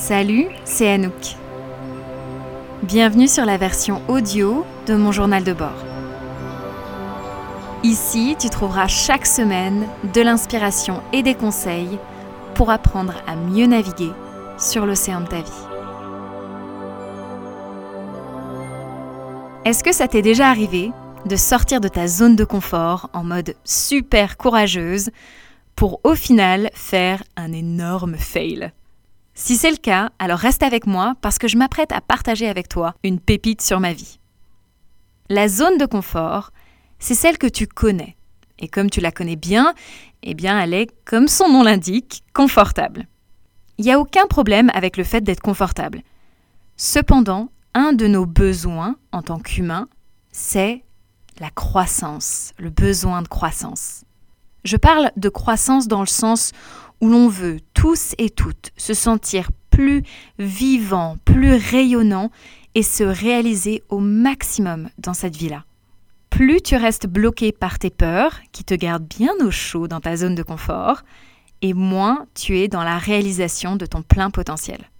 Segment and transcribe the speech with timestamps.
[0.00, 1.36] Salut, c'est Anouk.
[2.82, 5.84] Bienvenue sur la version audio de mon journal de bord.
[7.84, 11.98] Ici, tu trouveras chaque semaine de l'inspiration et des conseils
[12.54, 14.10] pour apprendre à mieux naviguer
[14.58, 15.66] sur l'océan de ta vie.
[19.66, 20.92] Est-ce que ça t'est déjà arrivé
[21.26, 25.10] de sortir de ta zone de confort en mode super courageuse
[25.76, 28.72] pour au final faire un énorme fail?
[29.40, 32.68] Si c'est le cas, alors reste avec moi parce que je m'apprête à partager avec
[32.68, 34.20] toi une pépite sur ma vie.
[35.30, 36.50] La zone de confort,
[36.98, 38.18] c'est celle que tu connais.
[38.58, 39.72] Et comme tu la connais bien,
[40.22, 43.06] eh bien elle est, comme son nom l'indique, confortable.
[43.78, 46.02] Il n'y a aucun problème avec le fait d'être confortable.
[46.76, 49.88] Cependant, un de nos besoins en tant qu'humain,
[50.32, 50.84] c'est
[51.38, 54.04] la croissance, le besoin de croissance.
[54.64, 56.52] Je parle de croissance dans le sens
[57.00, 60.02] où l'on veut tous et toutes se sentir plus
[60.38, 62.30] vivants, plus rayonnants
[62.74, 65.64] et se réaliser au maximum dans cette vie-là.
[66.28, 70.16] Plus tu restes bloqué par tes peurs, qui te gardent bien au chaud dans ta
[70.16, 71.02] zone de confort,
[71.62, 74.90] et moins tu es dans la réalisation de ton plein potentiel.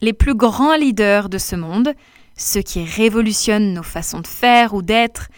[0.00, 1.94] Les plus grands leaders de ce monde,
[2.36, 5.28] ceux qui révolutionnent nos façons de faire ou d'être,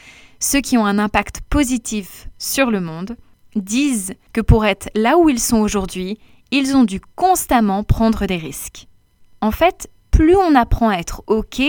[0.41, 3.17] ceux qui ont un impact positif sur le monde,
[3.63, 6.19] disent que pour être là où ils sont aujourd'hui,
[6.51, 8.89] ils ont dû constamment prendre des risques.
[9.41, 11.61] En fait, plus on apprend à être OK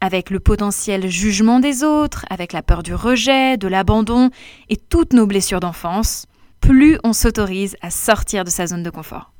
[0.00, 4.30] avec le potentiel jugement des autres, avec la peur du rejet, de l'abandon
[4.68, 6.26] et toutes nos blessures d'enfance,
[6.60, 9.32] plus on s'autorise à sortir de sa zone de confort.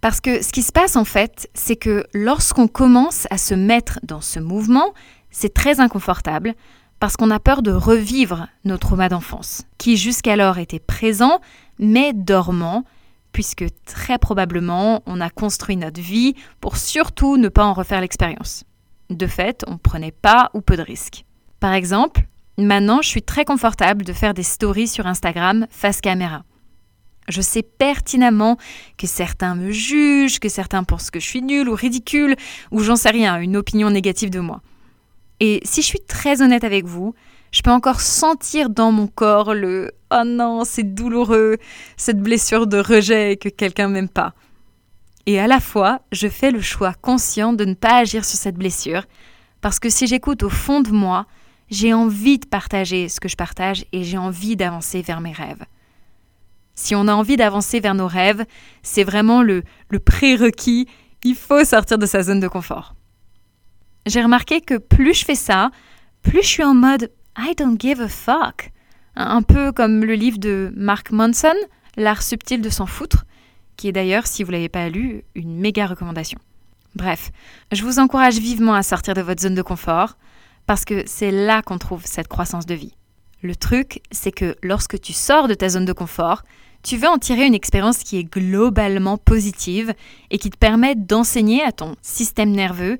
[0.00, 3.98] Parce que ce qui se passe en fait, c'est que lorsqu'on commence à se mettre
[4.04, 4.94] dans ce mouvement,
[5.30, 6.54] c'est très inconfortable
[7.00, 11.40] parce qu'on a peur de revivre nos traumas d'enfance, qui jusqu'alors étaient présents
[11.78, 12.84] mais dormants,
[13.32, 18.64] puisque très probablement on a construit notre vie pour surtout ne pas en refaire l'expérience.
[19.10, 21.24] De fait, on ne prenait pas ou peu de risques.
[21.60, 22.26] Par exemple,
[22.56, 26.42] maintenant je suis très confortable de faire des stories sur Instagram face caméra.
[27.28, 28.56] Je sais pertinemment
[28.96, 32.36] que certains me jugent, que certains pensent que je suis nulle ou ridicule,
[32.70, 34.62] ou j'en sais rien, une opinion négative de moi.
[35.40, 37.14] Et si je suis très honnête avec vous,
[37.52, 41.58] je peux encore sentir dans mon corps le oh non, c'est douloureux,
[41.96, 44.34] cette blessure de rejet que quelqu'un m'aime pas.
[45.26, 48.56] Et à la fois, je fais le choix conscient de ne pas agir sur cette
[48.56, 49.04] blessure,
[49.60, 51.26] parce que si j'écoute au fond de moi,
[51.70, 55.64] j'ai envie de partager ce que je partage et j'ai envie d'avancer vers mes rêves.
[56.74, 58.44] Si on a envie d'avancer vers nos rêves,
[58.82, 60.86] c'est vraiment le, le prérequis,
[61.24, 62.94] il faut sortir de sa zone de confort
[64.08, 65.70] j'ai remarqué que plus je fais ça,
[66.22, 68.70] plus je suis en mode I don't give a fuck.
[69.14, 71.54] Un peu comme le livre de Mark Manson,
[71.96, 73.24] L'art subtil de s'en foutre,
[73.76, 76.38] qui est d'ailleurs, si vous ne l'avez pas lu, une méga recommandation.
[76.94, 77.32] Bref,
[77.72, 80.16] je vous encourage vivement à sortir de votre zone de confort,
[80.66, 82.94] parce que c'est là qu'on trouve cette croissance de vie.
[83.42, 86.44] Le truc, c'est que lorsque tu sors de ta zone de confort,
[86.84, 89.92] tu veux en tirer une expérience qui est globalement positive
[90.30, 92.98] et qui te permet d'enseigner à ton système nerveux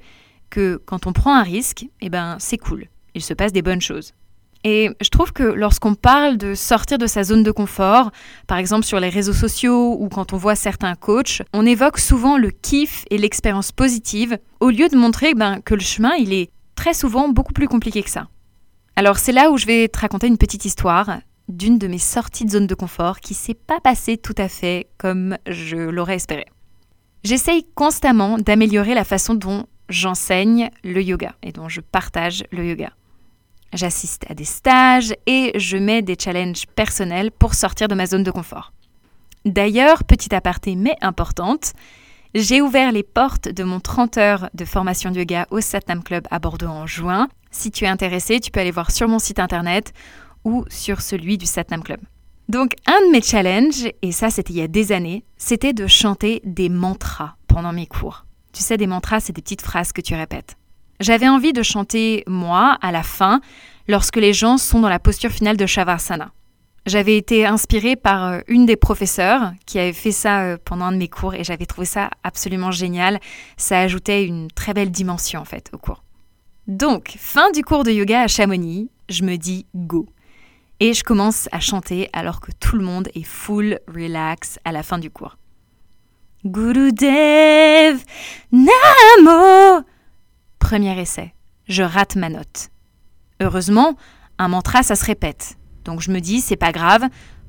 [0.50, 2.86] que quand on prend un risque, eh ben, c'est cool.
[3.14, 4.12] Il se passe des bonnes choses.
[4.64, 8.10] Et je trouve que lorsqu'on parle de sortir de sa zone de confort,
[8.46, 12.36] par exemple sur les réseaux sociaux ou quand on voit certains coachs, on évoque souvent
[12.36, 16.94] le kiff et l'expérience positive au lieu de montrer ben, que le chemin, est très
[16.94, 18.28] souvent beaucoup plus compliqué que ça.
[18.96, 22.44] Alors c'est là où je vais te raconter une petite histoire d'une de mes sorties
[22.44, 26.46] de zone de confort qui s'est pas passée tout à fait comme je l'aurais espéré.
[27.24, 32.92] J'essaye constamment d'améliorer la façon dont j'enseigne le yoga et dont je partage le yoga.
[33.72, 38.22] J'assiste à des stages et je mets des challenges personnels pour sortir de ma zone
[38.22, 38.72] de confort.
[39.44, 41.72] D'ailleurs, petit aparté mais importante,
[42.34, 46.26] j'ai ouvert les portes de mon 30 heures de formation de yoga au Satnam Club
[46.30, 47.28] à Bordeaux en juin.
[47.50, 49.92] Si tu es intéressé, tu peux aller voir sur mon site internet
[50.44, 52.00] ou sur celui du Satnam Club.
[52.48, 55.86] Donc, un de mes challenges, et ça c'était il y a des années, c'était de
[55.86, 58.24] chanter des mantras pendant mes cours.
[58.58, 60.56] Tu sais, des mantras, c'est des petites phrases que tu répètes.
[60.98, 63.40] J'avais envie de chanter moi à la fin,
[63.86, 66.32] lorsque les gens sont dans la posture finale de Shavasana.
[66.84, 70.92] J'avais été inspirée par euh, une des professeurs qui avait fait ça euh, pendant un
[70.92, 73.20] de mes cours et j'avais trouvé ça absolument génial.
[73.56, 76.02] Ça ajoutait une très belle dimension en fait au cours.
[76.66, 80.04] Donc, fin du cours de yoga à Chamonix, je me dis go.
[80.80, 84.82] Et je commence à chanter alors que tout le monde est full relax à la
[84.82, 85.36] fin du cours.
[86.44, 88.04] Gurudev
[88.52, 89.82] Namo
[90.60, 91.32] Premier essai.
[91.66, 92.70] Je rate ma note.
[93.40, 93.96] Heureusement,
[94.38, 95.56] un mantra, ça se répète.
[95.84, 97.02] Donc je me dis, c'est pas grave,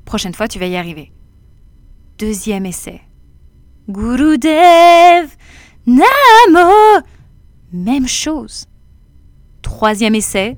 [0.04, 1.12] prochaine fois tu vas y arriver.
[2.18, 3.00] Deuxième essai.
[3.88, 5.36] Gurudev
[5.86, 7.00] Namo
[7.72, 8.66] Même chose.
[9.62, 10.56] Troisième essai.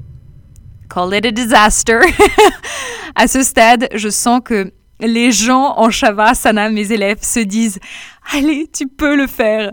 [0.89, 2.01] Call it a disaster.
[3.15, 4.73] à ce stade, je sens que
[5.03, 7.79] les gens en Shavasana, mes élèves, se disent
[8.33, 9.73] Allez, tu peux le faire.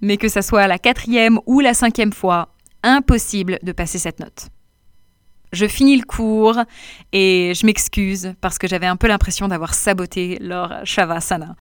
[0.00, 4.48] Mais que ça soit la quatrième ou la cinquième fois, impossible de passer cette note.
[5.52, 6.58] Je finis le cours
[7.12, 11.54] et je m'excuse parce que j'avais un peu l'impression d'avoir saboté leur Shavasana.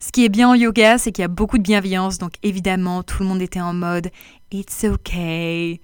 [0.00, 3.04] Ce qui est bien en yoga, c'est qu'il y a beaucoup de bienveillance, donc évidemment,
[3.04, 4.10] tout le monde était en mode
[4.50, 5.80] It's okay.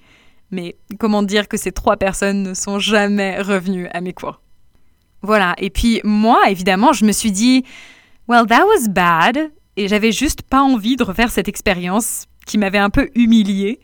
[0.50, 4.40] Mais comment dire que ces trois personnes ne sont jamais revenues à mes cours?
[5.22, 7.64] Voilà, et puis moi, évidemment, je me suis dit
[8.28, 12.78] Well, that was bad, et j'avais juste pas envie de refaire cette expérience qui m'avait
[12.78, 13.80] un peu humiliée.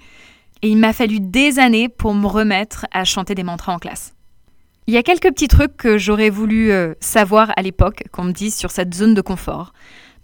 [0.63, 4.15] Et il m'a fallu des années pour me remettre à chanter des mantras en classe.
[4.87, 8.33] Il y a quelques petits trucs que j'aurais voulu euh, savoir à l'époque qu'on me
[8.33, 9.73] dise sur cette zone de confort.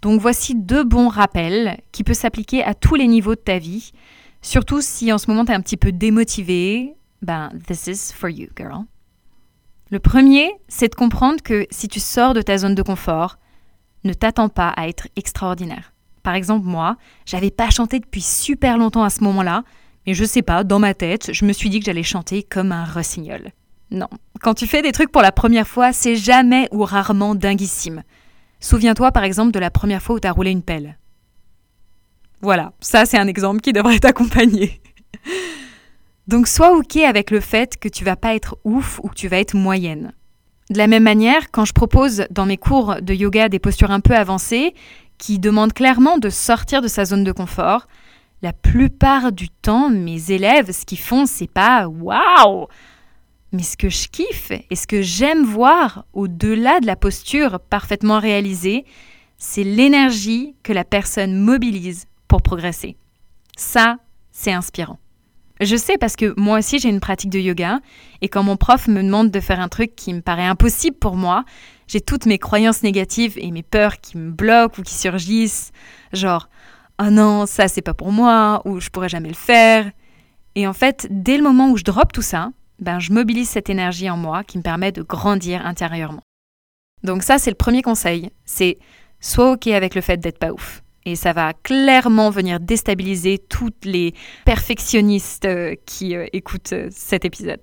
[0.01, 3.91] Donc voici deux bons rappels qui peuvent s'appliquer à tous les niveaux de ta vie,
[4.41, 6.95] surtout si en ce moment tu es un petit peu démotivé.
[7.21, 8.85] Ben, this is for you, girl.
[9.91, 13.37] Le premier, c'est de comprendre que si tu sors de ta zone de confort,
[14.05, 15.91] ne t'attends pas à être extraordinaire.
[16.23, 16.95] Par exemple, moi,
[17.25, 19.63] j'avais pas chanté depuis super longtemps à ce moment-là,
[20.07, 22.71] mais je sais pas, dans ma tête, je me suis dit que j'allais chanter comme
[22.71, 23.51] un rossignol.
[23.91, 24.07] Non,
[24.41, 28.03] quand tu fais des trucs pour la première fois, c'est jamais ou rarement dinguissime.
[28.61, 30.97] Souviens-toi par exemple de la première fois où tu as roulé une pelle.
[32.39, 34.81] Voilà, ça c'est un exemple qui devrait t'accompagner.
[36.31, 39.27] Donc sois OK avec le fait que tu vas pas être ouf ou que tu
[39.27, 40.13] vas être moyenne.
[40.69, 43.99] De la même manière, quand je propose dans mes cours de yoga des postures un
[43.99, 44.73] peu avancées
[45.17, 47.85] qui demandent clairement de sortir de sa zone de confort,
[48.41, 52.67] la plupart du temps, mes élèves, ce qu'ils font, c'est pas waouh!
[53.51, 58.21] Mais ce que je kiffe et ce que j'aime voir au-delà de la posture parfaitement
[58.21, 58.85] réalisée,
[59.37, 62.95] c'est l'énergie que la personne mobilise pour progresser.
[63.57, 63.97] Ça,
[64.31, 64.97] c'est inspirant.
[65.61, 67.81] Je sais parce que moi aussi j'ai une pratique de yoga
[68.21, 71.15] et quand mon prof me demande de faire un truc qui me paraît impossible pour
[71.15, 71.45] moi,
[71.87, 75.71] j'ai toutes mes croyances négatives et mes peurs qui me bloquent ou qui surgissent,
[76.13, 76.49] genre
[76.99, 79.91] oh non, ça c'est pas pour moi, ou je pourrais jamais le faire.
[80.55, 83.69] Et en fait, dès le moment où je drop tout ça, ben, je mobilise cette
[83.69, 86.23] énergie en moi qui me permet de grandir intérieurement.
[87.03, 88.79] Donc ça, c'est le premier conseil, c'est
[89.19, 90.80] sois OK avec le fait d'être pas ouf.
[91.05, 94.13] Et ça va clairement venir déstabiliser toutes les
[94.45, 97.61] perfectionnistes euh, qui euh, écoutent euh, cet épisode.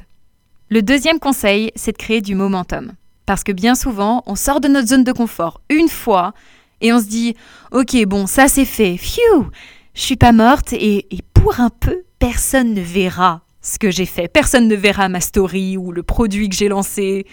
[0.71, 2.93] Le deuxième conseil, c'est de créer du momentum.
[3.27, 6.33] Parce que bien souvent, on sort de notre zone de confort une fois
[6.81, 7.37] et on se dit
[7.71, 9.51] Ok, bon, ça c'est fait, phew,
[9.95, 14.07] je suis pas morte et, et pour un peu, personne ne verra ce que j'ai
[14.07, 14.29] fait.
[14.29, 17.27] Personne ne verra ma story ou le produit que j'ai lancé.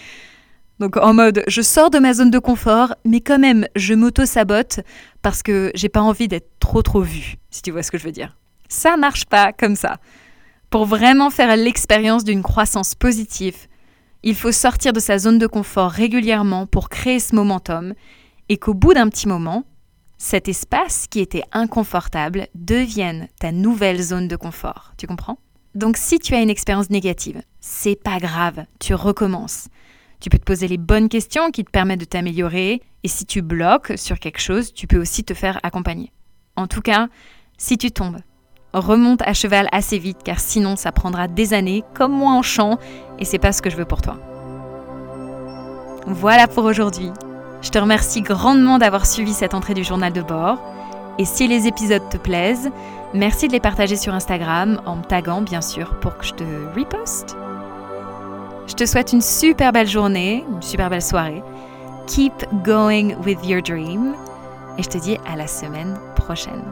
[0.80, 4.82] Donc en mode, je sors de ma zone de confort, mais quand même, je m'auto-sabote
[5.22, 8.04] parce que j'ai pas envie d'être trop trop vue, si tu vois ce que je
[8.04, 8.36] veux dire.
[8.68, 9.98] Ça marche pas comme ça.
[10.70, 13.56] Pour vraiment faire l'expérience d'une croissance positive,
[14.24, 17.94] il faut sortir de sa zone de confort régulièrement pour créer ce momentum
[18.50, 19.64] et qu'au bout d'un petit moment,
[20.18, 24.94] cet espace qui était inconfortable devienne ta nouvelle zone de confort.
[24.98, 25.38] Tu comprends?
[25.76, 29.68] Donc si tu as une expérience négative, c'est pas grave, tu recommences.
[30.26, 33.44] Tu peux te poser les bonnes questions qui te permettent de t'améliorer et si tu
[33.44, 36.12] bloques sur quelque chose, tu peux aussi te faire accompagner.
[36.56, 37.10] En tout cas,
[37.60, 38.18] si tu tombes,
[38.74, 42.80] remonte à cheval assez vite car sinon ça prendra des années comme moi en chant
[43.20, 44.18] et c'est pas ce que je veux pour toi.
[46.08, 47.12] Voilà pour aujourd'hui.
[47.62, 50.58] Je te remercie grandement d'avoir suivi cette entrée du journal de bord.
[51.20, 52.72] Et si les épisodes te plaisent,
[53.14, 56.44] merci de les partager sur Instagram en me taguant bien sûr pour que je te
[56.76, 57.38] reposte.
[58.68, 61.44] Je te souhaite une super belle journée, une super belle soirée.
[62.08, 64.16] Keep going with your dream.
[64.78, 66.64] Et je te dis à la semaine prochaine.